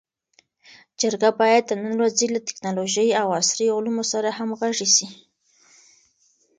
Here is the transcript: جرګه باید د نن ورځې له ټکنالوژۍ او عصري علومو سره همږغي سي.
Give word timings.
جرګه 1.01 1.29
باید 1.41 1.63
د 1.67 1.71
نن 1.81 1.91
ورځې 1.99 2.25
له 2.33 2.39
ټکنالوژۍ 2.47 3.09
او 3.21 3.27
عصري 3.39 3.67
علومو 3.75 4.03
سره 4.11 4.29
همږغي 4.37 4.87
سي. 4.95 5.07